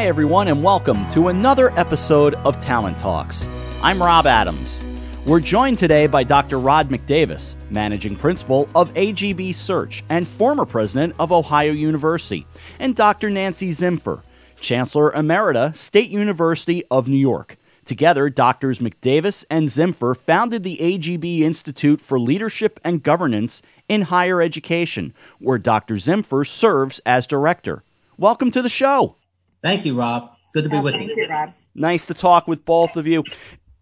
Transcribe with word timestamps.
Hi, 0.00 0.06
everyone, 0.06 0.48
and 0.48 0.64
welcome 0.64 1.06
to 1.08 1.28
another 1.28 1.78
episode 1.78 2.32
of 2.36 2.58
Talent 2.58 2.96
Talks. 2.96 3.46
I'm 3.82 4.02
Rob 4.02 4.26
Adams. 4.26 4.80
We're 5.26 5.40
joined 5.40 5.76
today 5.76 6.06
by 6.06 6.24
Dr. 6.24 6.58
Rod 6.58 6.88
McDavis, 6.88 7.54
Managing 7.70 8.16
Principal 8.16 8.66
of 8.74 8.94
AGB 8.94 9.54
Search 9.54 10.02
and 10.08 10.26
former 10.26 10.64
President 10.64 11.14
of 11.18 11.32
Ohio 11.32 11.72
University, 11.72 12.46
and 12.78 12.96
Dr. 12.96 13.28
Nancy 13.28 13.72
Zimpher, 13.72 14.22
Chancellor 14.58 15.12
Emerita, 15.12 15.76
State 15.76 16.08
University 16.08 16.82
of 16.90 17.06
New 17.06 17.18
York. 17.18 17.58
Together, 17.84 18.30
Doctors 18.30 18.78
McDavis 18.78 19.44
and 19.50 19.66
Zimpher 19.66 20.16
founded 20.16 20.62
the 20.62 20.78
AGB 20.78 21.40
Institute 21.40 22.00
for 22.00 22.18
Leadership 22.18 22.80
and 22.82 23.02
Governance 23.02 23.60
in 23.86 24.00
Higher 24.00 24.40
Education, 24.40 25.12
where 25.40 25.58
Dr. 25.58 25.96
Zimpher 25.96 26.48
serves 26.48 27.00
as 27.04 27.26
director. 27.26 27.84
Welcome 28.16 28.50
to 28.52 28.62
the 28.62 28.70
show. 28.70 29.16
Thank 29.62 29.84
you, 29.84 29.98
Rob. 29.98 30.30
It's 30.42 30.52
good 30.52 30.64
to 30.64 30.70
be 30.70 30.80
with 30.80 30.94
Thank 30.94 31.10
you. 31.10 31.22
you, 31.22 31.28
Rob. 31.28 31.52
Nice 31.74 32.06
to 32.06 32.14
talk 32.14 32.48
with 32.48 32.64
both 32.64 32.96
of 32.96 33.06
you. 33.06 33.24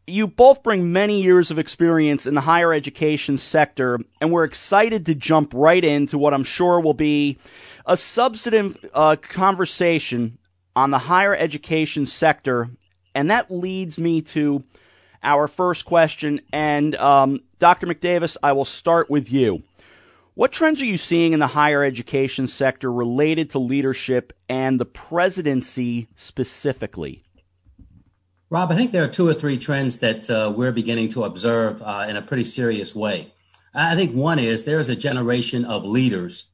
You 0.06 0.26
both 0.26 0.62
bring 0.62 0.92
many 0.92 1.22
years 1.22 1.50
of 1.50 1.58
experience 1.58 2.26
in 2.26 2.34
the 2.34 2.40
higher 2.40 2.72
education 2.72 3.38
sector, 3.38 3.98
and 4.20 4.32
we're 4.32 4.44
excited 4.44 5.06
to 5.06 5.14
jump 5.14 5.52
right 5.54 5.84
into 5.84 6.18
what 6.18 6.34
I'm 6.34 6.44
sure 6.44 6.80
will 6.80 6.94
be 6.94 7.38
a 7.86 7.96
substantive 7.96 8.76
uh, 8.94 9.16
conversation 9.20 10.38
on 10.74 10.90
the 10.90 10.98
higher 10.98 11.34
education 11.34 12.06
sector. 12.06 12.70
And 13.14 13.30
that 13.30 13.50
leads 13.50 13.98
me 13.98 14.22
to 14.22 14.64
our 15.22 15.48
first 15.48 15.84
question. 15.84 16.40
And 16.52 16.94
um, 16.96 17.40
Dr. 17.58 17.86
McDavis, 17.86 18.36
I 18.42 18.52
will 18.52 18.64
start 18.64 19.10
with 19.10 19.32
you. 19.32 19.62
What 20.38 20.52
trends 20.52 20.80
are 20.80 20.86
you 20.86 20.96
seeing 20.96 21.32
in 21.32 21.40
the 21.40 21.48
higher 21.48 21.82
education 21.82 22.46
sector 22.46 22.92
related 22.92 23.50
to 23.50 23.58
leadership 23.58 24.32
and 24.48 24.78
the 24.78 24.84
presidency 24.84 26.06
specifically? 26.14 27.24
Rob, 28.48 28.70
I 28.70 28.76
think 28.76 28.92
there 28.92 29.02
are 29.02 29.08
two 29.08 29.26
or 29.26 29.34
three 29.34 29.58
trends 29.58 29.98
that 29.98 30.30
uh, 30.30 30.52
we're 30.56 30.70
beginning 30.70 31.08
to 31.08 31.24
observe 31.24 31.82
uh, 31.82 32.06
in 32.08 32.14
a 32.14 32.22
pretty 32.22 32.44
serious 32.44 32.94
way. 32.94 33.32
I 33.74 33.96
think 33.96 34.14
one 34.14 34.38
is 34.38 34.62
there's 34.62 34.88
a 34.88 34.94
generation 34.94 35.64
of 35.64 35.84
leaders 35.84 36.50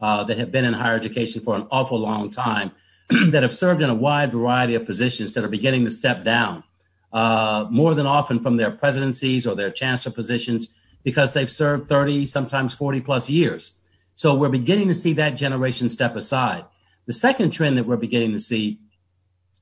uh, 0.00 0.24
that 0.24 0.38
have 0.38 0.50
been 0.50 0.64
in 0.64 0.72
higher 0.72 0.96
education 0.96 1.42
for 1.42 1.54
an 1.54 1.66
awful 1.70 1.98
long 1.98 2.30
time 2.30 2.72
that 3.10 3.42
have 3.42 3.52
served 3.52 3.82
in 3.82 3.90
a 3.90 3.94
wide 3.94 4.32
variety 4.32 4.74
of 4.76 4.86
positions 4.86 5.34
that 5.34 5.44
are 5.44 5.48
beginning 5.48 5.84
to 5.84 5.90
step 5.90 6.24
down 6.24 6.64
uh, 7.12 7.66
more 7.70 7.94
than 7.94 8.06
often 8.06 8.40
from 8.40 8.56
their 8.56 8.70
presidencies 8.70 9.46
or 9.46 9.54
their 9.54 9.70
chancellor 9.70 10.10
positions 10.10 10.70
because 11.02 11.32
they've 11.32 11.50
served 11.50 11.88
30, 11.88 12.26
sometimes 12.26 12.74
40 12.74 13.00
plus 13.00 13.30
years. 13.30 13.78
So 14.14 14.34
we're 14.34 14.50
beginning 14.50 14.88
to 14.88 14.94
see 14.94 15.14
that 15.14 15.30
generation 15.30 15.88
step 15.88 16.14
aside. 16.14 16.64
The 17.06 17.12
second 17.12 17.50
trend 17.50 17.78
that 17.78 17.86
we're 17.86 17.96
beginning 17.96 18.32
to 18.32 18.40
see 18.40 18.78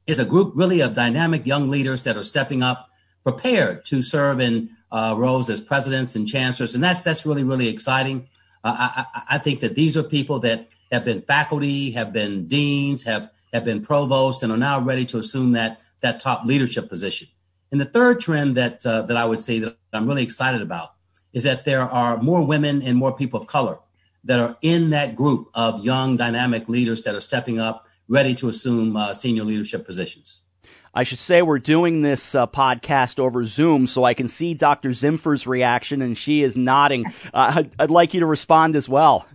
is 0.06 0.18
a 0.18 0.24
group 0.24 0.52
really 0.56 0.80
of 0.80 0.94
dynamic 0.94 1.46
young 1.46 1.70
leaders 1.70 2.02
that 2.04 2.16
are 2.16 2.22
stepping 2.22 2.62
up, 2.62 2.88
prepared 3.22 3.84
to 3.84 4.02
serve 4.02 4.40
in 4.40 4.70
uh, 4.90 5.14
roles 5.16 5.50
as 5.50 5.60
presidents 5.60 6.16
and 6.16 6.26
chancellors, 6.26 6.74
and 6.74 6.82
that's 6.82 7.04
that's 7.04 7.26
really 7.26 7.44
really 7.44 7.68
exciting. 7.68 8.26
Uh, 8.64 8.90
I, 8.96 9.22
I, 9.32 9.38
think 9.38 9.60
that 9.60 9.74
these 9.74 9.96
are 9.96 10.02
people 10.02 10.40
that 10.40 10.66
have 10.90 11.04
been 11.04 11.20
faculty, 11.20 11.90
have 11.92 12.12
been 12.12 12.48
deans, 12.48 13.04
have 13.04 13.30
have 13.52 13.64
been 13.64 13.82
provosts, 13.82 14.42
and 14.42 14.50
are 14.50 14.58
now 14.58 14.80
ready 14.80 15.04
to 15.06 15.18
assume 15.18 15.52
that 15.52 15.80
that 16.00 16.20
top 16.20 16.46
leadership 16.46 16.88
position. 16.88 17.28
And 17.70 17.80
the 17.80 17.84
third 17.84 18.18
trend 18.20 18.56
that 18.56 18.84
uh, 18.86 19.02
that 19.02 19.16
I 19.16 19.26
would 19.26 19.40
say 19.40 19.58
that 19.58 19.76
I'm 19.92 20.08
really 20.08 20.22
excited 20.22 20.62
about 20.62 20.94
is 21.32 21.44
that 21.44 21.64
there 21.64 21.82
are 21.82 22.16
more 22.18 22.44
women 22.44 22.82
and 22.82 22.96
more 22.96 23.12
people 23.12 23.38
of 23.38 23.46
color 23.46 23.78
that 24.24 24.40
are 24.40 24.56
in 24.62 24.90
that 24.90 25.14
group 25.16 25.48
of 25.54 25.84
young 25.84 26.16
dynamic 26.16 26.68
leaders 26.68 27.02
that 27.04 27.14
are 27.14 27.20
stepping 27.20 27.58
up 27.58 27.86
ready 28.08 28.34
to 28.34 28.48
assume 28.48 28.96
uh, 28.96 29.14
senior 29.14 29.44
leadership 29.44 29.86
positions. 29.86 30.44
I 30.94 31.02
should 31.02 31.18
say 31.18 31.42
we're 31.42 31.58
doing 31.58 32.02
this 32.02 32.34
uh, 32.34 32.46
podcast 32.46 33.20
over 33.20 33.44
Zoom, 33.44 33.86
so 33.86 34.04
I 34.04 34.14
can 34.14 34.26
see 34.26 34.54
Dr. 34.54 34.90
Zimpher's 34.90 35.46
reaction, 35.46 36.02
and 36.02 36.16
she 36.16 36.42
is 36.42 36.56
nodding. 36.56 37.06
Uh, 37.06 37.52
I'd, 37.56 37.70
I'd, 37.78 37.90
like 37.90 38.14
you 38.14 38.20
to 38.20 38.26
respond 38.26 38.74
as 38.74 38.88
well. 38.88 39.26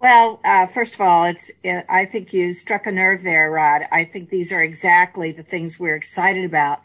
Well, 0.00 0.40
uh, 0.44 0.66
first 0.66 0.94
of 0.94 1.02
all, 1.02 1.24
it's. 1.24 1.50
It, 1.62 1.84
I 1.88 2.06
think 2.06 2.32
you 2.32 2.54
struck 2.54 2.86
a 2.86 2.90
nerve 2.90 3.22
there, 3.22 3.50
Rod. 3.50 3.82
I 3.92 4.04
think 4.04 4.30
these 4.30 4.50
are 4.50 4.62
exactly 4.62 5.30
the 5.30 5.42
things 5.42 5.78
we're 5.78 5.94
excited 5.94 6.44
about. 6.44 6.80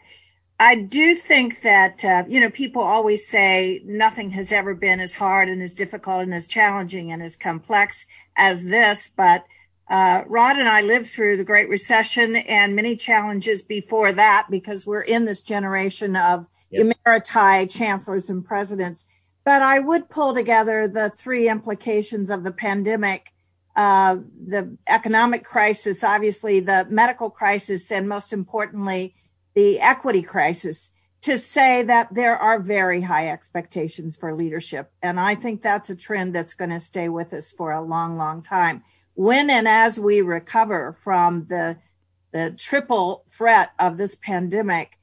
I 0.58 0.74
do 0.76 1.14
think 1.14 1.60
that 1.62 2.04
uh, 2.04 2.24
you 2.28 2.40
know 2.40 2.50
people 2.50 2.82
always 2.82 3.28
say 3.28 3.82
nothing 3.84 4.30
has 4.30 4.52
ever 4.52 4.74
been 4.74 5.00
as 5.00 5.14
hard 5.14 5.48
and 5.48 5.62
as 5.62 5.74
difficult 5.74 6.22
and 6.22 6.34
as 6.34 6.46
challenging 6.46 7.12
and 7.12 7.22
as 7.22 7.36
complex 7.36 8.06
as 8.36 8.64
this, 8.64 9.10
but 9.14 9.44
uh, 9.88 10.22
Rod 10.26 10.56
and 10.56 10.68
I 10.68 10.80
lived 10.80 11.08
through 11.08 11.36
the 11.36 11.44
Great 11.44 11.68
Recession 11.68 12.36
and 12.36 12.74
many 12.74 12.96
challenges 12.96 13.62
before 13.62 14.12
that 14.12 14.48
because 14.50 14.84
we're 14.86 15.02
in 15.02 15.26
this 15.26 15.42
generation 15.42 16.16
of 16.16 16.46
yep. 16.70 16.86
emeriti 17.06 17.70
chancellors 17.70 18.28
and 18.28 18.44
presidents. 18.44 19.06
But 19.44 19.62
I 19.62 19.78
would 19.78 20.10
pull 20.10 20.34
together 20.34 20.88
the 20.88 21.10
three 21.10 21.48
implications 21.48 22.30
of 22.30 22.42
the 22.42 22.50
pandemic 22.50 23.32
uh, 23.76 24.16
the 24.46 24.74
economic 24.86 25.44
crisis, 25.44 26.02
obviously, 26.02 26.60
the 26.60 26.86
medical 26.88 27.28
crisis, 27.28 27.92
and 27.92 28.08
most 28.08 28.32
importantly, 28.32 29.14
the 29.56 29.80
equity 29.80 30.22
crisis 30.22 30.92
to 31.22 31.36
say 31.36 31.82
that 31.82 32.14
there 32.14 32.36
are 32.36 32.60
very 32.60 33.00
high 33.00 33.28
expectations 33.28 34.14
for 34.14 34.32
leadership. 34.32 34.92
And 35.02 35.18
I 35.18 35.34
think 35.34 35.60
that's 35.60 35.90
a 35.90 35.96
trend 35.96 36.32
that's 36.32 36.54
going 36.54 36.70
to 36.70 36.78
stay 36.78 37.08
with 37.08 37.32
us 37.32 37.50
for 37.50 37.72
a 37.72 37.82
long, 37.82 38.16
long 38.16 38.42
time 38.42 38.84
when 39.16 39.48
and 39.48 39.66
as 39.66 39.98
we 39.98 40.20
recover 40.20 40.96
from 41.02 41.46
the 41.48 41.78
the 42.32 42.50
triple 42.50 43.24
threat 43.30 43.72
of 43.78 43.96
this 43.96 44.14
pandemic, 44.14 44.98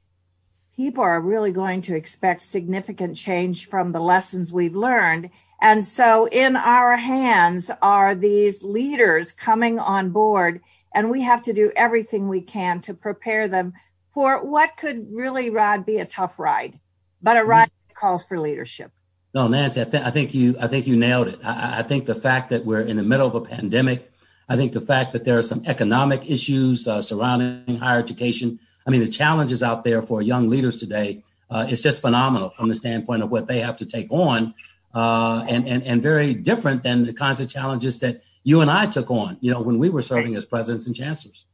people 0.76 1.02
are 1.02 1.20
really 1.20 1.50
going 1.50 1.80
to 1.80 1.96
expect 1.96 2.40
significant 2.40 3.16
change 3.16 3.68
from 3.68 3.90
the 3.90 3.98
lessons 3.98 4.52
we've 4.52 4.76
learned. 4.76 5.30
And 5.60 5.84
so 5.84 6.28
in 6.28 6.54
our 6.54 6.96
hands 6.96 7.72
are 7.82 8.14
these 8.14 8.62
leaders 8.62 9.32
coming 9.32 9.80
on 9.80 10.10
board, 10.10 10.60
and 10.94 11.10
we 11.10 11.22
have 11.22 11.42
to 11.42 11.52
do 11.52 11.72
everything 11.74 12.28
we 12.28 12.40
can 12.40 12.80
to 12.82 12.94
prepare 12.94 13.48
them 13.48 13.72
for 14.14 14.44
what 14.44 14.76
could 14.76 15.08
really, 15.12 15.50
Rod, 15.50 15.84
be 15.84 15.98
a 15.98 16.04
tough 16.06 16.38
ride, 16.38 16.78
but 17.20 17.36
a 17.36 17.44
ride 17.44 17.70
that 17.88 17.96
calls 17.96 18.24
for 18.24 18.38
leadership. 18.38 18.92
No, 19.34 19.48
Nancy, 19.48 19.80
I, 19.80 19.84
th- 19.84 20.04
I 20.04 20.10
think 20.10 20.32
you 20.32 20.54
I 20.60 20.68
think 20.68 20.86
you 20.86 20.96
nailed 20.96 21.26
it. 21.26 21.40
I, 21.44 21.80
I 21.80 21.82
think 21.82 22.06
the 22.06 22.14
fact 22.14 22.50
that 22.50 22.64
we're 22.64 22.82
in 22.82 22.96
the 22.96 23.02
middle 23.02 23.26
of 23.26 23.34
a 23.34 23.40
pandemic, 23.40 24.12
I 24.48 24.54
think 24.54 24.72
the 24.72 24.80
fact 24.80 25.12
that 25.12 25.24
there 25.24 25.36
are 25.36 25.42
some 25.42 25.62
economic 25.66 26.30
issues 26.30 26.86
uh, 26.86 27.02
surrounding 27.02 27.78
higher 27.78 27.98
education. 27.98 28.60
I 28.86 28.90
mean, 28.90 29.00
the 29.00 29.08
challenges 29.08 29.62
out 29.62 29.82
there 29.82 30.00
for 30.00 30.22
young 30.22 30.48
leaders 30.48 30.76
today 30.76 31.24
uh, 31.50 31.66
is 31.68 31.82
just 31.82 32.00
phenomenal 32.00 32.50
from 32.50 32.68
the 32.68 32.76
standpoint 32.76 33.24
of 33.24 33.30
what 33.30 33.48
they 33.48 33.58
have 33.58 33.76
to 33.78 33.86
take 33.86 34.06
on, 34.12 34.54
uh, 34.94 35.44
and 35.48 35.66
and 35.66 35.82
and 35.82 36.00
very 36.00 36.34
different 36.34 36.84
than 36.84 37.04
the 37.04 37.12
kinds 37.12 37.40
of 37.40 37.48
challenges 37.48 37.98
that 37.98 38.22
you 38.44 38.60
and 38.60 38.70
I 38.70 38.86
took 38.86 39.10
on. 39.10 39.38
You 39.40 39.50
know, 39.50 39.62
when 39.62 39.80
we 39.80 39.90
were 39.90 40.02
serving 40.02 40.36
as 40.36 40.46
presidents 40.46 40.86
and 40.86 40.94
chancellors. 40.94 41.44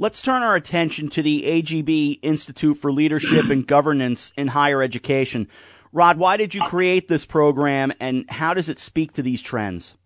Let's 0.00 0.22
turn 0.22 0.44
our 0.44 0.54
attention 0.54 1.08
to 1.10 1.22
the 1.22 1.42
AGB 1.42 2.20
Institute 2.22 2.76
for 2.76 2.92
Leadership 2.92 3.50
and 3.50 3.66
Governance 3.66 4.32
in 4.36 4.46
Higher 4.46 4.80
Education. 4.80 5.48
Rod, 5.92 6.18
why 6.18 6.36
did 6.36 6.54
you 6.54 6.62
create 6.62 7.08
this 7.08 7.26
program 7.26 7.92
and 7.98 8.30
how 8.30 8.54
does 8.54 8.68
it 8.68 8.78
speak 8.78 9.14
to 9.14 9.22
these 9.22 9.42
trends? 9.42 9.96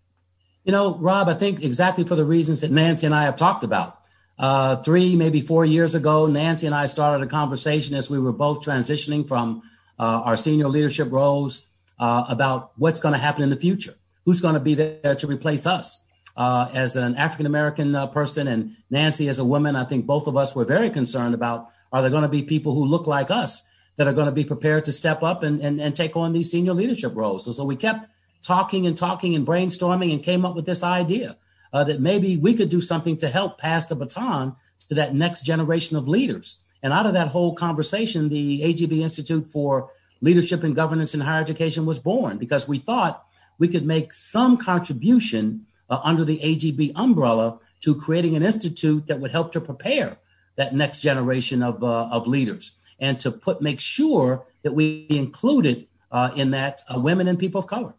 You 0.63 0.71
know, 0.71 0.95
Rob, 0.95 1.29
I 1.29 1.35
think 1.35 1.61
exactly 1.61 2.05
for 2.05 2.15
the 2.15 2.25
reasons 2.25 2.61
that 2.61 2.71
Nancy 2.71 3.05
and 3.05 3.13
I 3.13 3.25
have 3.25 3.35
talked 3.35 3.63
about. 3.63 3.99
Uh, 4.39 4.77
three, 4.77 5.15
maybe 5.15 5.41
four 5.41 5.63
years 5.63 5.93
ago, 5.93 6.25
Nancy 6.25 6.65
and 6.65 6.73
I 6.73 6.87
started 6.87 7.23
a 7.23 7.29
conversation 7.29 7.93
as 7.93 8.09
we 8.09 8.17
were 8.17 8.33
both 8.33 8.61
transitioning 8.61 9.27
from 9.27 9.61
uh, 9.99 10.23
our 10.25 10.35
senior 10.35 10.69
leadership 10.69 11.11
roles 11.11 11.69
uh, 11.99 12.25
about 12.27 12.71
what's 12.77 12.99
going 12.99 13.13
to 13.13 13.19
happen 13.19 13.43
in 13.43 13.51
the 13.51 13.55
future. 13.55 13.93
Who's 14.25 14.39
going 14.39 14.55
to 14.55 14.59
be 14.59 14.73
there 14.73 15.13
to 15.13 15.27
replace 15.27 15.67
us? 15.67 16.02
Uh, 16.35 16.67
as 16.73 16.95
an 16.95 17.15
African 17.15 17.45
American 17.45 17.93
uh, 17.93 18.07
person 18.07 18.47
and 18.47 18.75
Nancy 18.89 19.29
as 19.29 19.37
a 19.37 19.45
woman, 19.45 19.75
I 19.75 19.83
think 19.83 20.07
both 20.07 20.25
of 20.25 20.35
us 20.35 20.55
were 20.55 20.65
very 20.65 20.89
concerned 20.89 21.35
about 21.35 21.69
are 21.91 22.01
there 22.01 22.09
going 22.09 22.23
to 22.23 22.29
be 22.29 22.41
people 22.41 22.73
who 22.73 22.85
look 22.85 23.05
like 23.05 23.29
us 23.29 23.69
that 23.97 24.07
are 24.07 24.13
going 24.13 24.25
to 24.25 24.31
be 24.31 24.43
prepared 24.43 24.85
to 24.85 24.91
step 24.91 25.21
up 25.21 25.43
and, 25.43 25.61
and, 25.61 25.79
and 25.79 25.95
take 25.95 26.15
on 26.15 26.33
these 26.33 26.49
senior 26.49 26.73
leadership 26.73 27.11
roles. 27.15 27.45
So, 27.45 27.51
so 27.51 27.63
we 27.63 27.75
kept 27.75 28.09
talking 28.41 28.87
and 28.87 28.97
talking 28.97 29.35
and 29.35 29.45
brainstorming 29.45 30.11
and 30.11 30.23
came 30.23 30.43
up 30.45 30.55
with 30.55 30.65
this 30.65 30.83
idea 30.83 31.37
uh, 31.71 31.83
that 31.83 31.99
maybe 31.99 32.37
we 32.37 32.53
could 32.53 32.69
do 32.69 32.81
something 32.81 33.17
to 33.17 33.29
help 33.29 33.59
pass 33.59 33.85
the 33.85 33.95
baton 33.95 34.55
to 34.89 34.95
that 34.95 35.13
next 35.13 35.43
generation 35.43 35.95
of 35.97 36.07
leaders. 36.07 36.63
And 36.81 36.91
out 36.91 37.05
of 37.05 37.13
that 37.13 37.27
whole 37.27 37.55
conversation, 37.55 38.29
the 38.29 38.61
AGB 38.61 38.99
Institute 38.99 39.47
for 39.47 39.89
Leadership 40.21 40.63
and 40.63 40.75
Governance 40.75 41.13
in 41.13 41.21
Higher 41.21 41.41
Education 41.41 41.85
was 41.85 41.99
born 41.99 42.37
because 42.37 42.67
we 42.67 42.77
thought 42.77 43.25
we 43.57 43.67
could 43.67 43.85
make 43.85 44.13
some 44.13 44.57
contribution 44.57 45.65
uh, 45.89 45.99
under 46.03 46.23
the 46.23 46.39
AGB 46.39 46.91
umbrella 46.95 47.59
to 47.81 47.95
creating 47.95 48.35
an 48.35 48.43
institute 48.43 49.07
that 49.07 49.19
would 49.19 49.31
help 49.31 49.51
to 49.51 49.61
prepare 49.61 50.17
that 50.55 50.73
next 50.73 50.99
generation 50.99 51.63
of, 51.63 51.83
uh, 51.83 52.05
of 52.05 52.27
leaders 52.27 52.77
and 52.99 53.19
to 53.19 53.31
put 53.31 53.61
make 53.61 53.79
sure 53.79 54.45
that 54.63 54.73
we 54.73 55.07
included 55.09 55.87
uh, 56.11 56.31
in 56.35 56.51
that 56.51 56.81
uh, 56.93 56.99
women 56.99 57.27
and 57.27 57.39
people 57.39 57.59
of 57.59 57.67
color. 57.67 57.93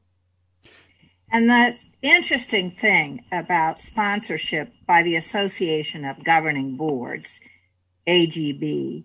And 1.31 1.50
the 1.50 1.76
interesting 2.00 2.70
thing 2.70 3.25
about 3.32 3.81
sponsorship 3.81 4.72
by 4.86 5.02
the 5.02 5.16
Association 5.16 6.04
of 6.04 6.22
Governing 6.22 6.76
Boards, 6.76 7.40
AGB, 8.06 9.04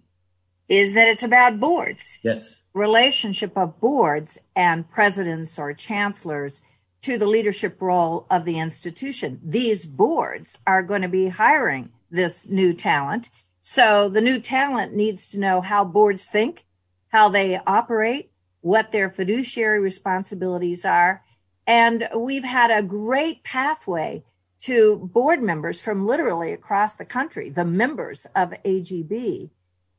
is 0.67 0.93
that 0.93 1.07
it's 1.07 1.23
about 1.23 1.59
boards. 1.59 2.19
Yes. 2.21 2.61
Relationship 2.75 3.57
of 3.57 3.79
boards 3.79 4.37
and 4.55 4.89
presidents 4.91 5.57
or 5.57 5.73
chancellors 5.73 6.61
to 7.01 7.17
the 7.17 7.27
leadership 7.27 7.81
role 7.81 8.25
of 8.29 8.45
the 8.45 8.59
institution. 8.59 9.39
These 9.43 9.85
boards 9.85 10.57
are 10.67 10.83
going 10.83 11.01
to 11.01 11.07
be 11.07 11.29
hiring 11.29 11.91
this 12.11 12.47
new 12.47 12.73
talent. 12.73 13.29
So 13.61 14.09
the 14.09 14.21
new 14.21 14.39
talent 14.39 14.93
needs 14.93 15.29
to 15.29 15.39
know 15.39 15.61
how 15.61 15.85
boards 15.85 16.25
think, 16.25 16.65
how 17.09 17.29
they 17.29 17.59
operate, 17.65 18.31
what 18.61 18.91
their 18.91 19.09
fiduciary 19.09 19.79
responsibilities 19.79 20.83
are. 20.83 21.23
And 21.65 22.09
we've 22.15 22.43
had 22.43 22.71
a 22.71 22.83
great 22.83 23.43
pathway 23.43 24.23
to 24.61 24.97
board 24.97 25.41
members 25.41 25.79
from 25.81 26.05
literally 26.05 26.51
across 26.51 26.95
the 26.95 27.05
country, 27.05 27.49
the 27.49 27.63
members 27.63 28.27
of 28.35 28.53
AGB, 28.65 29.51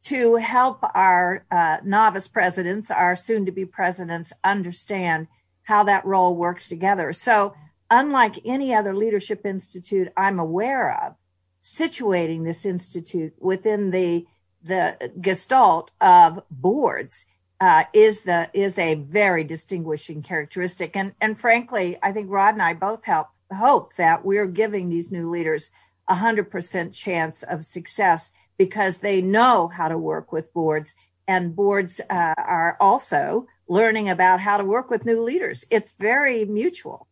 to 0.03 0.37
help 0.37 0.81
our 0.95 1.45
uh, 1.51 1.79
novice 1.85 2.29
presidents, 2.29 2.91
our 2.91 3.17
soon 3.17 3.47
to 3.47 3.53
be 3.53 3.65
presidents, 3.65 4.33
understand 4.45 5.29
how 5.71 5.85
that 5.85 6.05
role 6.05 6.35
works 6.35 6.69
together. 6.69 7.13
So, 7.13 7.55
unlike 7.91 8.41
any 8.45 8.75
other 8.75 8.95
leadership 8.95 9.47
institute 9.47 10.09
I'm 10.17 10.39
aware 10.39 10.87
of, 11.05 11.15
situating 11.63 12.45
this 12.45 12.67
institute 12.67 13.35
within 13.39 13.91
the 13.91 14.27
the 14.63 15.13
gestalt 15.21 15.91
of 16.01 16.43
boards 16.51 17.25
uh, 17.61 17.85
is 17.93 18.23
the 18.25 18.51
is 18.53 18.79
a 18.79 18.97
very 18.97 19.45
distinguishing 19.45 20.23
characteristic. 20.23 20.97
And 20.97 21.13
and 21.21 21.39
frankly, 21.39 21.97
I 22.03 22.11
think 22.13 22.31
Rod 22.31 22.55
and 22.55 22.63
I 22.63 22.75
both 22.75 23.05
help 23.05 23.29
hope 23.55 23.95
that 23.97 24.25
we're 24.25 24.47
giving 24.63 24.89
these 24.89 25.13
new 25.13 25.31
leaders 25.31 25.71
a 26.09 26.17
hundred 26.17 26.51
percent 26.51 26.95
chance 26.95 27.43
of 27.43 27.65
success 27.65 28.33
because 28.59 28.99
they 28.99 29.23
know 29.23 29.69
how 29.69 29.89
to 29.89 29.97
work 29.97 30.33
with 30.33 30.53
boards, 30.53 30.95
and 31.29 31.55
boards 31.55 32.01
uh, 32.11 32.35
are 32.37 32.77
also 32.81 33.47
learning 33.71 34.09
about 34.09 34.41
how 34.41 34.57
to 34.57 34.65
work 34.65 34.91
with 34.91 35.07
new 35.07 35.23
leaders. 35.23 35.65
It's 35.71 35.93
very 35.93 36.45
mutual. 36.45 37.07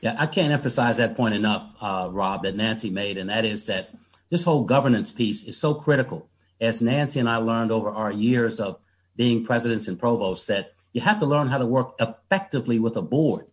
Yeah, 0.00 0.16
I 0.18 0.26
can't 0.26 0.52
emphasize 0.52 0.96
that 0.96 1.16
point 1.16 1.34
enough, 1.34 1.76
uh, 1.80 2.08
Rob, 2.10 2.42
that 2.42 2.56
Nancy 2.56 2.90
made, 2.90 3.18
and 3.18 3.28
that 3.30 3.44
is 3.44 3.66
that 3.66 3.90
this 4.30 4.42
whole 4.42 4.64
governance 4.64 5.12
piece 5.12 5.46
is 5.46 5.56
so 5.56 5.74
critical. 5.74 6.28
As 6.60 6.80
Nancy 6.80 7.20
and 7.20 7.28
I 7.28 7.36
learned 7.36 7.70
over 7.70 7.90
our 7.90 8.10
years 8.10 8.58
of 8.58 8.80
being 9.16 9.44
presidents 9.44 9.86
and 9.86 10.00
provosts, 10.00 10.46
that 10.46 10.72
you 10.94 11.02
have 11.02 11.18
to 11.18 11.26
learn 11.26 11.48
how 11.48 11.58
to 11.58 11.66
work 11.66 11.94
effectively 12.00 12.78
with 12.78 12.96
a 12.96 13.02
board 13.02 13.46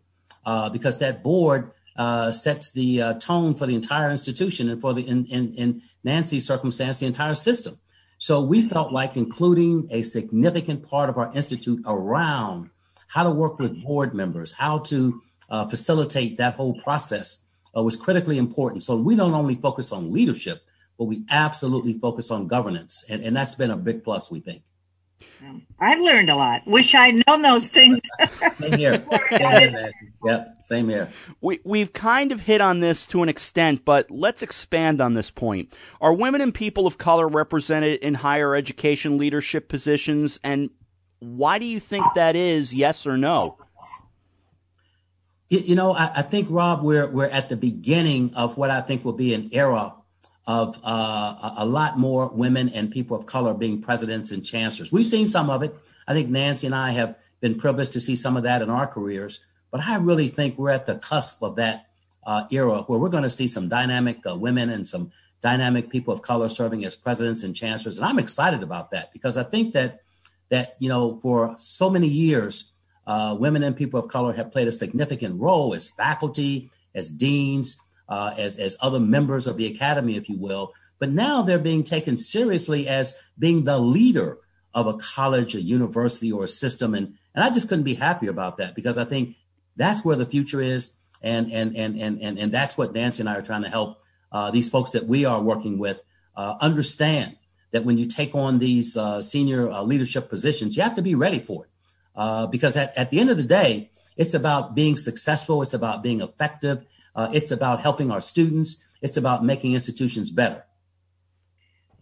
uh, 0.45 0.69
because 0.69 0.97
that 1.00 1.21
board 1.21 1.71
uh, 1.97 2.31
sets 2.31 2.71
the 2.71 3.01
uh, 3.01 3.13
tone 3.15 3.53
for 3.53 3.65
the 3.65 3.75
entire 3.75 4.09
institution 4.09 4.69
and 4.69 4.80
for 4.80 4.94
the 4.94 5.06
in, 5.06 5.25
in, 5.25 5.53
in 5.56 5.81
Nancy's 6.06 6.47
circumstance, 6.47 7.00
the 7.00 7.06
entire 7.06 7.33
system. 7.33 7.77
So 8.19 8.42
we 8.42 8.62
felt 8.62 8.92
like 8.92 9.16
including 9.16 9.88
a 9.92 10.04
significant 10.04 10.88
part 10.88 11.10
of 11.10 11.18
our 11.18 11.31
institute 11.33 11.81
around 11.86 12.69
how 13.07 13.24
to 13.24 13.31
work 13.31 13.60
with 13.60 13.81
board 13.81 14.13
members, 14.13 14.54
how 14.54 14.80
to 14.80 15.21
uh, 15.50 15.66
facilitate 15.68 16.38
that 16.38 16.56
whole 16.56 16.80
process 16.81 17.45
uh, 17.75 17.81
was 17.81 17.95
critically 17.95 18.38
important. 18.38 18.83
So 18.83 18.98
we 18.98 19.16
don't 19.16 19.33
only 19.33 19.56
focus 19.56 19.94
on 19.94 20.12
leadership, 20.12 20.62
but 20.98 21.06
we 21.06 21.24
absolutely 21.30 21.94
focus 21.94 22.30
on 22.30 22.48
governance. 22.48 23.06
And, 23.10 23.24
and 23.24 23.36
that's 23.36 23.56
been 23.56 23.71
a 23.71 23.77
big 23.77 24.04
plus, 24.04 24.30
we 24.30 24.42
think. 24.42 24.63
I've 25.80 26.00
learned 26.01 26.30
a 26.30 26.36
lot. 26.36 26.65
Wish 26.65 26.94
I'd 26.94 27.24
known 27.27 27.41
those 27.41 27.68
things. 27.68 28.00
same 28.59 28.77
here. 28.77 29.06
Same 29.31 29.69
here 29.69 29.91
yep, 30.24 30.57
same 30.62 30.89
here. 30.89 31.09
We 31.41 31.59
we've 31.63 31.94
kind 31.94 32.31
of 32.31 32.41
hit 32.41 32.62
on 32.62 32.80
this 32.80 33.07
to 33.07 33.24
an 33.24 33.30
extent, 33.30 33.86
but 33.86 34.09
let's 34.12 34.44
expand 34.44 35.01
on 35.01 35.13
this 35.13 35.31
point. 35.31 35.75
Are 36.01 36.13
women 36.13 36.41
and 36.41 36.53
people 36.53 36.88
of 36.88 36.97
color 36.97 37.27
represented 37.27 38.00
in 38.01 38.15
higher 38.15 38.56
education 38.56 39.18
leadership 39.18 39.69
positions, 39.69 40.39
and 40.44 40.69
why 41.19 41.59
do 41.59 41.65
you 41.65 41.80
think 41.80 42.06
that 42.15 42.35
is? 42.35 42.74
Yes 42.74 43.06
or 43.06 43.18
no? 43.18 43.57
You 45.50 45.75
know, 45.75 45.94
I, 45.94 46.12
I 46.18 46.21
think 46.21 46.47
Rob, 46.50 46.83
we're 46.83 47.07
we're 47.07 47.25
at 47.25 47.50
the 47.50 47.57
beginning 47.57 48.33
of 48.35 48.57
what 48.57 48.69
I 48.69 48.81
think 48.81 49.03
will 49.03 49.13
be 49.13 49.33
an 49.33 49.50
era 49.51 49.94
of 50.49 50.79
uh, 50.83 51.53
a 51.57 51.65
lot 51.65 51.99
more 51.99 52.27
women 52.29 52.69
and 52.69 52.89
people 52.89 53.15
of 53.15 53.27
color 53.27 53.53
being 53.53 53.79
presidents 53.79 54.31
and 54.31 54.43
chancellors. 54.43 54.91
We've 54.91 55.05
seen 55.05 55.27
some 55.27 55.47
of 55.47 55.61
it. 55.61 55.77
I 56.07 56.13
think 56.15 56.27
Nancy 56.29 56.65
and 56.65 56.73
I 56.73 56.89
have 56.89 57.15
been 57.39 57.53
privileged 57.53 57.93
to 57.93 58.01
see 58.01 58.15
some 58.15 58.35
of 58.35 58.41
that 58.41 58.63
in 58.63 58.69
our 58.71 58.87
careers. 58.87 59.41
But 59.69 59.81
I 59.81 59.97
really 59.97 60.27
think 60.27 60.57
we're 60.57 60.71
at 60.71 60.87
the 60.87 60.95
cusp 60.95 61.43
of 61.43 61.57
that 61.57 61.89
uh, 62.25 62.45
era 62.49 62.81
where 62.81 62.97
we're 62.97 63.09
going 63.09 63.29
to 63.29 63.29
see 63.29 63.47
some 63.47 63.69
dynamic 63.69 64.25
uh, 64.25 64.35
women 64.35 64.71
and 64.71 64.87
some 64.87 65.11
dynamic 65.39 65.91
people 65.91 66.11
of 66.11 66.23
color 66.23 66.49
serving 66.49 66.83
as 66.83 66.95
presidents 66.95 67.43
and 67.43 67.55
chancellors. 67.55 67.99
And 67.99 68.07
I'm 68.07 68.17
excited 68.17 68.63
about 68.63 68.89
that 68.89 69.13
because 69.13 69.37
I 69.37 69.43
think 69.43 69.75
that 69.75 70.01
that 70.49 70.77
you 70.79 70.89
know 70.89 71.19
for 71.19 71.53
so 71.59 71.91
many 71.91 72.07
years, 72.07 72.71
uh, 73.05 73.37
women 73.39 73.61
and 73.61 73.77
people 73.77 73.99
of 73.99 74.07
color 74.07 74.33
have 74.33 74.51
played 74.51 74.67
a 74.67 74.71
significant 74.71 75.39
role 75.39 75.75
as 75.75 75.89
faculty, 75.89 76.71
as 76.95 77.11
deans, 77.11 77.79
uh, 78.09 78.33
as, 78.38 78.57
as 78.57 78.77
other 78.81 79.00
members 79.00 79.47
of 79.47 79.56
the 79.56 79.67
academy, 79.67 80.17
if 80.17 80.27
you 80.27 80.38
will. 80.38 80.73
But 81.00 81.11
now 81.11 81.44
they're 81.44 81.59
being 81.59 81.83
taken 81.83 82.17
seriously 82.17 82.88
as 82.88 83.17
being 83.38 83.63
the 83.63 83.79
leader 83.79 84.39
of 84.73 84.88
a 84.88 84.97
college, 84.97 85.56
a 85.56 85.61
university, 85.61 86.31
or 86.31 86.44
a 86.44 86.47
system. 86.47 86.94
And, 86.94 87.13
and 87.33 87.44
I 87.44 87.50
just 87.50 87.69
couldn't 87.69 87.85
be 87.85 87.95
happier 87.95 88.29
about 88.29 88.57
that 88.57 88.75
because 88.75 88.97
I 88.97 89.06
think 89.06 89.35
that's 89.77 90.03
where 90.03 90.15
the 90.15 90.25
future 90.25 90.61
is. 90.61 90.95
And, 91.21 91.51
and, 91.51 91.75
and, 91.75 92.00
and, 92.00 92.21
and, 92.21 92.39
and 92.39 92.51
that's 92.51 92.77
what 92.77 92.94
Nancy 92.94 93.21
and 93.21 93.29
I 93.29 93.35
are 93.35 93.41
trying 93.41 93.63
to 93.63 93.69
help 93.69 94.01
uh, 94.31 94.51
these 94.51 94.69
folks 94.69 94.91
that 94.91 95.06
we 95.06 95.25
are 95.25 95.41
working 95.41 95.77
with 95.77 96.00
uh, 96.35 96.56
understand 96.61 97.35
that 97.71 97.85
when 97.85 97.97
you 97.97 98.06
take 98.06 98.33
on 98.35 98.59
these 98.59 98.97
uh, 98.97 99.21
senior 99.21 99.69
uh, 99.69 99.83
leadership 99.83 100.29
positions, 100.29 100.75
you 100.75 100.83
have 100.83 100.95
to 100.95 101.01
be 101.01 101.15
ready 101.15 101.39
for 101.39 101.65
it. 101.65 101.71
Uh, 102.15 102.47
because 102.47 102.75
at, 102.75 102.97
at 102.97 103.11
the 103.11 103.19
end 103.19 103.29
of 103.29 103.38
the 103.38 103.44
day, 103.44 103.91
it's 104.19 104.36
about 104.36 104.75
being 104.75 104.98
successful, 104.98 105.63
it's 105.63 105.74
about 105.74 106.04
being 106.04 106.21
effective, 106.21 106.86
uh, 107.16 107.30
it's 107.33 107.51
about 107.51 107.81
helping 107.81 108.12
our 108.12 108.21
students. 108.21 108.86
It's 109.01 109.18
about 109.18 109.44
making 109.44 109.74
institutions 109.74 110.30
better. 110.30 110.66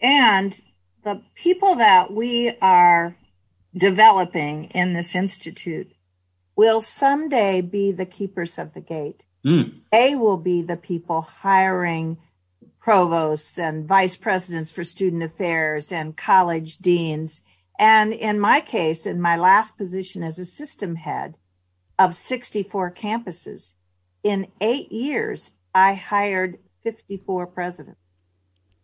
And 0.01 0.59
the 1.03 1.21
people 1.35 1.75
that 1.75 2.11
we 2.11 2.57
are 2.61 3.15
developing 3.75 4.65
in 4.65 4.93
this 4.93 5.15
institute 5.15 5.93
will 6.55 6.81
someday 6.81 7.61
be 7.61 7.91
the 7.91 8.05
keepers 8.05 8.57
of 8.57 8.73
the 8.73 8.81
gate. 8.81 9.25
Mm. 9.45 9.81
They 9.91 10.15
will 10.15 10.37
be 10.37 10.61
the 10.61 10.77
people 10.77 11.21
hiring 11.21 12.17
provosts 12.79 13.59
and 13.59 13.87
vice 13.87 14.17
presidents 14.17 14.71
for 14.71 14.83
student 14.83 15.21
affairs 15.21 15.91
and 15.91 16.17
college 16.17 16.77
deans. 16.77 17.41
And 17.77 18.11
in 18.11 18.39
my 18.39 18.59
case, 18.59 19.05
in 19.05 19.21
my 19.21 19.35
last 19.35 19.77
position 19.77 20.23
as 20.23 20.39
a 20.39 20.45
system 20.45 20.95
head 20.95 21.37
of 21.99 22.15
64 22.15 22.91
campuses, 22.91 23.73
in 24.23 24.47
eight 24.61 24.91
years, 24.91 25.51
I 25.73 25.93
hired 25.93 26.59
54 26.83 27.47
presidents. 27.47 27.99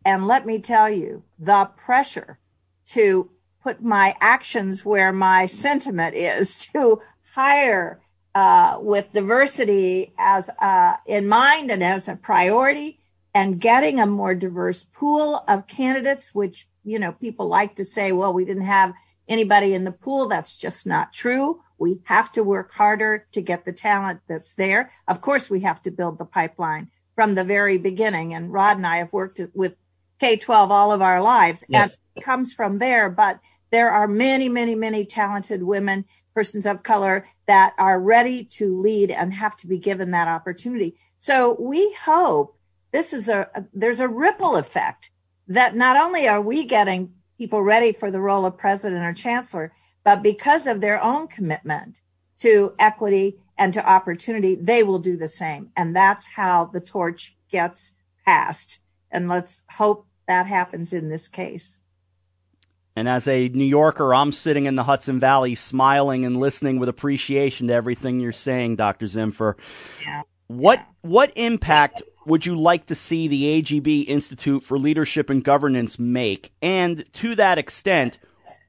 And 0.05 0.27
let 0.27 0.45
me 0.45 0.59
tell 0.59 0.89
you, 0.89 1.23
the 1.39 1.65
pressure 1.77 2.39
to 2.87 3.29
put 3.61 3.81
my 3.81 4.15
actions 4.19 4.83
where 4.83 5.11
my 5.13 5.45
sentiment 5.45 6.15
is 6.15 6.65
to 6.73 7.01
hire 7.33 8.01
uh, 8.35 8.77
with 8.81 9.11
diversity 9.13 10.13
as 10.17 10.49
uh, 10.59 10.95
in 11.05 11.27
mind 11.27 11.71
and 11.71 11.83
as 11.83 12.07
a 12.07 12.15
priority 12.15 12.99
and 13.33 13.61
getting 13.61 13.99
a 13.99 14.05
more 14.05 14.35
diverse 14.35 14.83
pool 14.83 15.43
of 15.47 15.67
candidates, 15.67 16.35
which, 16.35 16.67
you 16.83 16.99
know, 16.99 17.11
people 17.13 17.47
like 17.47 17.75
to 17.75 17.85
say, 17.85 18.11
well, 18.11 18.33
we 18.33 18.45
didn't 18.45 18.65
have 18.65 18.93
anybody 19.27 19.73
in 19.73 19.83
the 19.83 19.91
pool. 19.91 20.27
That's 20.27 20.57
just 20.57 20.85
not 20.85 21.13
true. 21.13 21.61
We 21.83 21.99
have 22.05 22.31
to 22.31 22.45
work 22.45 22.71
harder 22.71 23.27
to 23.33 23.41
get 23.41 23.65
the 23.65 23.73
talent 23.73 24.21
that's 24.29 24.53
there. 24.53 24.89
Of 25.05 25.19
course, 25.19 25.49
we 25.49 25.59
have 25.61 25.81
to 25.81 25.91
build 25.91 26.17
the 26.17 26.23
pipeline 26.23 26.87
from 27.13 27.35
the 27.35 27.43
very 27.43 27.77
beginning. 27.77 28.33
And 28.33 28.53
Rod 28.53 28.77
and 28.77 28.87
I 28.87 28.99
have 28.99 29.11
worked 29.11 29.41
with 29.53 29.75
K 30.17 30.37
12 30.37 30.71
all 30.71 30.93
of 30.93 31.01
our 31.01 31.21
lives. 31.21 31.65
Yes. 31.67 31.97
And 32.15 32.21
it 32.21 32.23
comes 32.23 32.53
from 32.53 32.79
there. 32.79 33.09
But 33.09 33.41
there 33.69 33.91
are 33.91 34.07
many, 34.07 34.47
many, 34.47 34.75
many 34.75 35.03
talented 35.03 35.63
women, 35.63 36.05
persons 36.33 36.65
of 36.65 36.83
color 36.83 37.25
that 37.47 37.73
are 37.77 37.99
ready 37.99 38.45
to 38.45 38.79
lead 38.79 39.11
and 39.11 39.33
have 39.33 39.57
to 39.57 39.67
be 39.67 39.77
given 39.77 40.11
that 40.11 40.29
opportunity. 40.29 40.95
So 41.17 41.57
we 41.59 41.93
hope 42.05 42.57
this 42.93 43.11
is 43.11 43.27
a, 43.27 43.49
there's 43.73 43.99
a 43.99 44.07
ripple 44.07 44.55
effect 44.55 45.11
that 45.49 45.75
not 45.75 45.97
only 45.97 46.29
are 46.29 46.39
we 46.39 46.63
getting 46.63 47.15
people 47.37 47.61
ready 47.61 47.91
for 47.91 48.09
the 48.09 48.21
role 48.21 48.45
of 48.45 48.57
president 48.57 49.03
or 49.03 49.11
chancellor, 49.11 49.73
but 50.03 50.21
because 50.21 50.67
of 50.67 50.81
their 50.81 51.01
own 51.01 51.27
commitment 51.27 52.01
to 52.39 52.73
equity 52.79 53.37
and 53.57 53.73
to 53.73 53.89
opportunity, 53.89 54.55
they 54.55 54.83
will 54.83 54.99
do 54.99 55.15
the 55.15 55.27
same. 55.27 55.71
And 55.75 55.95
that's 55.95 56.25
how 56.35 56.65
the 56.65 56.81
torch 56.81 57.37
gets 57.51 57.93
passed. 58.25 58.79
And 59.11 59.27
let's 59.27 59.63
hope 59.77 60.07
that 60.27 60.47
happens 60.47 60.91
in 60.93 61.09
this 61.09 61.27
case. 61.27 61.79
And 62.95 63.09
as 63.09 63.27
a 63.27 63.49
New 63.49 63.65
Yorker, 63.65 64.13
I'm 64.13 64.31
sitting 64.31 64.65
in 64.65 64.75
the 64.75 64.83
Hudson 64.83 65.19
Valley 65.19 65.55
smiling 65.55 66.25
and 66.25 66.39
listening 66.39 66.79
with 66.79 66.89
appreciation 66.89 67.67
to 67.67 67.73
everything 67.73 68.19
you're 68.19 68.31
saying, 68.31 68.75
Dr. 68.75 69.07
Zimpher. 69.07 69.55
Yeah. 70.01 70.21
What 70.47 70.79
yeah. 70.79 70.85
what 71.01 71.31
impact 71.35 72.03
would 72.25 72.45
you 72.45 72.55
like 72.55 72.85
to 72.87 72.95
see 72.95 73.27
the 73.27 73.61
AGB 73.61 74.07
Institute 74.07 74.63
for 74.63 74.77
Leadership 74.77 75.29
and 75.29 75.43
Governance 75.43 75.97
make? 75.97 76.53
And 76.61 77.11
to 77.13 77.35
that 77.35 77.57
extent, 77.57 78.19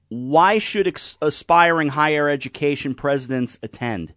why 0.09 0.59
should 0.59 0.87
ex- 0.87 1.17
aspiring 1.21 1.89
higher 1.89 2.29
education 2.29 2.95
presidents 2.95 3.59
attend? 3.63 4.15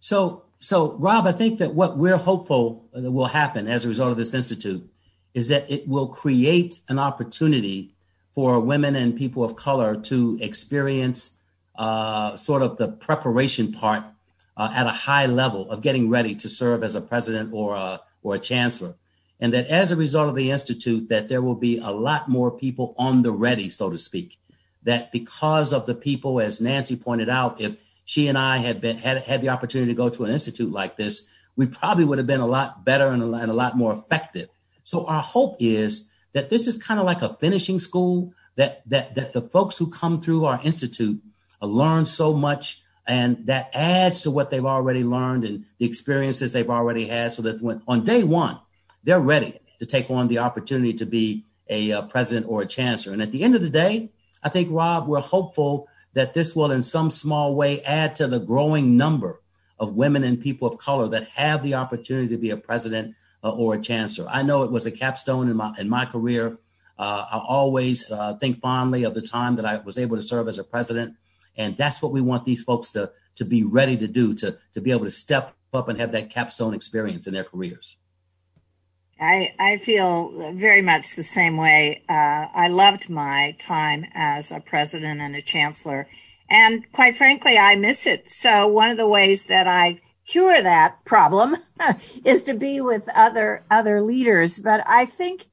So, 0.00 0.44
so 0.58 0.92
Rob, 0.94 1.26
I 1.26 1.32
think 1.32 1.58
that 1.58 1.74
what 1.74 1.98
we're 1.98 2.16
hopeful 2.16 2.88
that 2.92 3.10
will 3.10 3.26
happen 3.26 3.68
as 3.68 3.84
a 3.84 3.88
result 3.88 4.10
of 4.10 4.16
this 4.16 4.34
institute 4.34 4.88
is 5.34 5.48
that 5.48 5.70
it 5.70 5.86
will 5.86 6.08
create 6.08 6.80
an 6.88 6.98
opportunity 6.98 7.94
for 8.34 8.60
women 8.60 8.96
and 8.96 9.16
people 9.16 9.44
of 9.44 9.56
color 9.56 9.96
to 9.96 10.38
experience 10.40 11.40
uh, 11.76 12.36
sort 12.36 12.62
of 12.62 12.76
the 12.76 12.88
preparation 12.88 13.72
part 13.72 14.04
uh, 14.56 14.70
at 14.74 14.86
a 14.86 14.90
high 14.90 15.26
level 15.26 15.70
of 15.70 15.82
getting 15.82 16.10
ready 16.10 16.34
to 16.34 16.48
serve 16.48 16.82
as 16.82 16.94
a 16.94 17.00
president 17.00 17.50
or 17.52 17.76
a, 17.76 18.00
or 18.22 18.34
a 18.34 18.38
chancellor. 18.38 18.94
And 19.40 19.52
that 19.52 19.68
as 19.68 19.92
a 19.92 19.96
result 19.96 20.28
of 20.28 20.34
the 20.34 20.50
institute, 20.50 21.08
that 21.08 21.28
there 21.28 21.42
will 21.42 21.54
be 21.54 21.78
a 21.78 21.90
lot 21.90 22.28
more 22.28 22.50
people 22.50 22.94
on 22.98 23.22
the 23.22 23.30
ready, 23.30 23.68
so 23.68 23.90
to 23.90 23.98
speak. 23.98 24.38
That 24.82 25.12
because 25.12 25.72
of 25.72 25.86
the 25.86 25.94
people, 25.94 26.40
as 26.40 26.60
Nancy 26.60 26.96
pointed 26.96 27.28
out, 27.28 27.60
if 27.60 27.82
she 28.04 28.26
and 28.26 28.38
I 28.38 28.58
had 28.58 28.80
been 28.80 28.96
had 28.96 29.18
had 29.24 29.42
the 29.42 29.50
opportunity 29.50 29.92
to 29.92 29.96
go 29.96 30.08
to 30.08 30.24
an 30.24 30.30
institute 30.30 30.72
like 30.72 30.96
this, 30.96 31.28
we 31.56 31.66
probably 31.66 32.04
would 32.04 32.18
have 32.18 32.26
been 32.26 32.40
a 32.40 32.46
lot 32.46 32.84
better 32.84 33.08
and 33.08 33.22
a, 33.22 33.32
and 33.34 33.50
a 33.50 33.54
lot 33.54 33.76
more 33.76 33.92
effective. 33.92 34.48
So 34.84 35.06
our 35.06 35.22
hope 35.22 35.56
is 35.58 36.12
that 36.32 36.50
this 36.50 36.66
is 36.66 36.82
kind 36.82 36.98
of 36.98 37.06
like 37.06 37.20
a 37.22 37.28
finishing 37.28 37.78
school 37.78 38.32
that 38.56 38.82
that 38.88 39.14
that 39.14 39.32
the 39.32 39.42
folks 39.42 39.76
who 39.76 39.90
come 39.90 40.20
through 40.20 40.44
our 40.44 40.60
institute 40.62 41.20
learn 41.60 42.06
so 42.06 42.32
much 42.32 42.82
and 43.06 43.46
that 43.46 43.70
adds 43.74 44.20
to 44.22 44.30
what 44.30 44.50
they've 44.50 44.64
already 44.64 45.02
learned 45.02 45.44
and 45.44 45.64
the 45.78 45.86
experiences 45.86 46.52
they've 46.52 46.70
already 46.70 47.06
had 47.06 47.32
so 47.32 47.42
that 47.42 47.60
when 47.60 47.82
on 47.88 48.04
day 48.04 48.22
one 48.22 48.58
they're 49.04 49.20
ready 49.20 49.58
to 49.78 49.86
take 49.86 50.10
on 50.10 50.28
the 50.28 50.38
opportunity 50.38 50.92
to 50.92 51.06
be 51.06 51.44
a, 51.70 51.92
uh, 51.92 52.02
president 52.02 52.46
or 52.48 52.62
a 52.62 52.66
chancellor. 52.66 53.12
And 53.12 53.22
at 53.22 53.32
the 53.32 53.42
end 53.42 53.54
of 53.54 53.62
the 53.62 53.70
day 53.70 54.10
i 54.42 54.48
think 54.48 54.68
rob 54.70 55.08
we're 55.08 55.20
hopeful 55.20 55.88
that 56.14 56.34
this 56.34 56.54
will 56.54 56.70
in 56.70 56.82
some 56.82 57.10
small 57.10 57.54
way 57.54 57.82
add 57.82 58.16
to 58.16 58.26
the 58.26 58.38
growing 58.38 58.96
number 58.96 59.40
of 59.78 59.94
women 59.94 60.24
and 60.24 60.40
people 60.40 60.66
of 60.66 60.78
color 60.78 61.08
that 61.08 61.28
have 61.28 61.62
the 61.62 61.74
opportunity 61.74 62.28
to 62.28 62.36
be 62.36 62.50
a 62.50 62.56
president 62.56 63.14
uh, 63.44 63.50
or 63.50 63.74
a 63.74 63.80
chancellor. 63.80 64.26
I 64.28 64.42
know 64.42 64.64
it 64.64 64.72
was 64.72 64.86
a 64.86 64.90
capstone 64.90 65.48
in 65.48 65.56
my 65.56 65.72
in 65.78 65.88
my 65.88 66.04
career. 66.04 66.58
Uh, 66.98 67.24
i 67.30 67.38
always 67.38 68.10
uh, 68.10 68.34
think 68.34 68.60
fondly 68.60 69.04
of 69.04 69.14
the 69.14 69.22
time 69.22 69.54
that 69.54 69.64
i 69.64 69.76
was 69.76 69.98
able 69.98 70.16
to 70.16 70.22
serve 70.22 70.48
as 70.48 70.58
a 70.58 70.64
president. 70.64 71.16
And 71.58 71.76
that's 71.76 72.00
what 72.00 72.12
we 72.12 72.20
want 72.20 72.44
these 72.44 72.62
folks 72.62 72.90
to, 72.92 73.12
to 73.34 73.44
be 73.44 73.64
ready 73.64 73.96
to 73.96 74.08
do, 74.08 74.32
to, 74.34 74.56
to 74.72 74.80
be 74.80 74.92
able 74.92 75.04
to 75.04 75.10
step 75.10 75.54
up 75.74 75.88
and 75.88 76.00
have 76.00 76.12
that 76.12 76.30
capstone 76.30 76.72
experience 76.72 77.26
in 77.26 77.34
their 77.34 77.44
careers. 77.44 77.96
I, 79.20 79.54
I 79.58 79.78
feel 79.78 80.52
very 80.52 80.80
much 80.80 81.16
the 81.16 81.22
same 81.22 81.56
way. 81.56 82.02
Uh, 82.08 82.46
I 82.54 82.68
loved 82.68 83.10
my 83.10 83.56
time 83.58 84.06
as 84.14 84.50
a 84.50 84.60
president 84.60 85.20
and 85.20 85.34
a 85.34 85.42
chancellor. 85.42 86.06
And 86.48 86.90
quite 86.92 87.16
frankly, 87.16 87.58
I 87.58 87.74
miss 87.74 88.06
it. 88.06 88.30
So 88.30 88.66
one 88.66 88.90
of 88.90 88.96
the 88.96 89.08
ways 89.08 89.44
that 89.44 89.66
I 89.66 90.00
cure 90.26 90.62
that 90.62 91.04
problem 91.04 91.56
is 92.24 92.42
to 92.44 92.54
be 92.54 92.80
with 92.80 93.08
other, 93.14 93.64
other 93.70 94.00
leaders. 94.00 94.60
But 94.60 94.82
I 94.86 95.04
think 95.04 95.46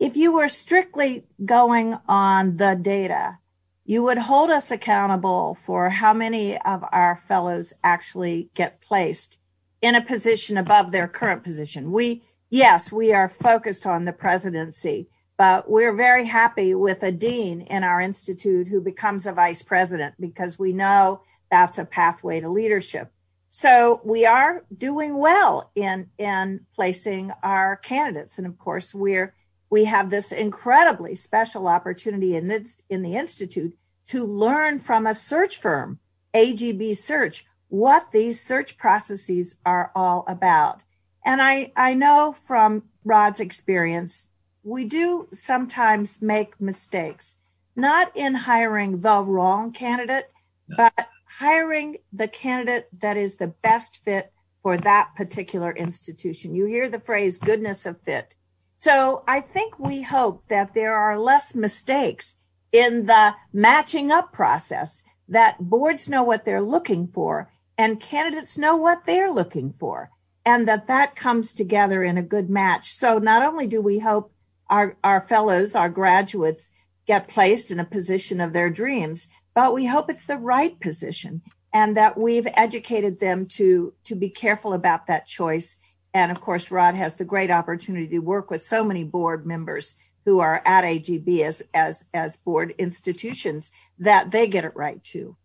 if 0.00 0.16
you 0.16 0.32
were 0.32 0.48
strictly 0.48 1.24
going 1.44 1.98
on 2.08 2.56
the 2.56 2.74
data, 2.74 3.38
you 3.84 4.02
would 4.02 4.18
hold 4.18 4.50
us 4.50 4.70
accountable 4.70 5.54
for 5.54 5.90
how 5.90 6.12
many 6.12 6.58
of 6.62 6.84
our 6.90 7.20
fellows 7.28 7.74
actually 7.84 8.48
get 8.54 8.80
placed 8.80 9.38
in 9.84 9.94
a 9.94 10.00
position 10.00 10.56
above 10.56 10.92
their 10.92 11.06
current 11.06 11.44
position. 11.44 11.92
We, 11.92 12.22
yes, 12.48 12.90
we 12.90 13.12
are 13.12 13.28
focused 13.28 13.86
on 13.86 14.06
the 14.06 14.14
presidency, 14.14 15.08
but 15.36 15.70
we're 15.70 15.92
very 15.92 16.24
happy 16.24 16.74
with 16.74 17.02
a 17.02 17.12
dean 17.12 17.60
in 17.60 17.84
our 17.84 18.00
institute 18.00 18.68
who 18.68 18.80
becomes 18.80 19.26
a 19.26 19.32
vice 19.32 19.62
president 19.62 20.14
because 20.18 20.58
we 20.58 20.72
know 20.72 21.20
that's 21.50 21.78
a 21.78 21.84
pathway 21.84 22.40
to 22.40 22.48
leadership. 22.48 23.12
So 23.50 24.00
we 24.04 24.24
are 24.24 24.64
doing 24.74 25.18
well 25.18 25.70
in, 25.74 26.08
in 26.16 26.60
placing 26.74 27.32
our 27.42 27.76
candidates. 27.76 28.38
And 28.38 28.46
of 28.46 28.58
course, 28.58 28.94
we're 28.94 29.34
we 29.68 29.84
have 29.84 30.08
this 30.08 30.32
incredibly 30.32 31.14
special 31.14 31.66
opportunity 31.66 32.36
in 32.36 32.48
this 32.48 32.82
in 32.88 33.02
the 33.02 33.16
institute 33.16 33.76
to 34.06 34.24
learn 34.24 34.78
from 34.78 35.06
a 35.06 35.14
search 35.14 35.58
firm, 35.58 35.98
AGB 36.32 36.96
Search, 36.96 37.44
what 37.68 38.12
these 38.12 38.40
search 38.40 38.76
processes 38.76 39.56
are 39.64 39.90
all 39.94 40.24
about. 40.28 40.82
And 41.24 41.40
I, 41.42 41.72
I 41.76 41.94
know 41.94 42.36
from 42.46 42.84
Rod's 43.04 43.40
experience, 43.40 44.30
we 44.62 44.84
do 44.84 45.28
sometimes 45.32 46.22
make 46.22 46.60
mistakes, 46.60 47.36
not 47.76 48.10
in 48.14 48.34
hiring 48.34 49.00
the 49.00 49.22
wrong 49.22 49.72
candidate, 49.72 50.30
but 50.76 51.08
hiring 51.38 51.98
the 52.12 52.28
candidate 52.28 52.88
that 53.00 53.16
is 53.16 53.36
the 53.36 53.48
best 53.48 54.02
fit 54.04 54.32
for 54.62 54.78
that 54.78 55.10
particular 55.14 55.72
institution. 55.72 56.54
You 56.54 56.64
hear 56.66 56.88
the 56.88 57.00
phrase 57.00 57.38
goodness 57.38 57.84
of 57.84 58.00
fit. 58.02 58.34
So 58.76 59.24
I 59.26 59.40
think 59.40 59.78
we 59.78 60.02
hope 60.02 60.46
that 60.48 60.74
there 60.74 60.94
are 60.94 61.18
less 61.18 61.54
mistakes 61.54 62.36
in 62.72 63.06
the 63.06 63.34
matching 63.52 64.10
up 64.10 64.32
process 64.32 65.02
that 65.28 65.56
boards 65.70 66.08
know 66.08 66.22
what 66.22 66.44
they're 66.44 66.62
looking 66.62 67.08
for 67.08 67.50
and 67.76 68.00
candidates 68.00 68.58
know 68.58 68.76
what 68.76 69.04
they're 69.04 69.30
looking 69.30 69.72
for 69.72 70.10
and 70.44 70.68
that 70.68 70.86
that 70.86 71.16
comes 71.16 71.52
together 71.52 72.02
in 72.02 72.18
a 72.18 72.22
good 72.22 72.50
match. 72.50 72.90
So 72.90 73.18
not 73.18 73.42
only 73.42 73.66
do 73.66 73.80
we 73.80 74.00
hope 74.00 74.32
our, 74.68 74.96
our 75.02 75.20
fellows, 75.20 75.74
our 75.74 75.88
graduates 75.88 76.70
get 77.06 77.28
placed 77.28 77.70
in 77.70 77.80
a 77.80 77.84
position 77.84 78.40
of 78.40 78.52
their 78.52 78.70
dreams, 78.70 79.28
but 79.54 79.74
we 79.74 79.86
hope 79.86 80.08
it's 80.10 80.26
the 80.26 80.36
right 80.36 80.78
position 80.80 81.42
and 81.72 81.96
that 81.96 82.16
we've 82.18 82.46
educated 82.54 83.20
them 83.20 83.46
to, 83.46 83.94
to 84.04 84.14
be 84.14 84.28
careful 84.28 84.72
about 84.72 85.06
that 85.06 85.26
choice 85.26 85.76
and 86.14 86.30
of 86.30 86.40
course, 86.40 86.70
Rod 86.70 86.94
has 86.94 87.16
the 87.16 87.24
great 87.24 87.50
opportunity 87.50 88.06
to 88.06 88.20
work 88.20 88.48
with 88.48 88.62
so 88.62 88.84
many 88.84 89.02
board 89.02 89.44
members 89.44 89.96
who 90.24 90.38
are 90.38 90.62
at 90.64 90.84
AGB 90.84 91.40
as 91.40 91.62
as 91.74 92.06
as 92.14 92.36
board 92.36 92.72
institutions 92.78 93.70
that 93.98 94.30
they 94.30 94.46
get 94.46 94.64
it 94.64 94.76
right 94.76 95.02
too. 95.02 95.36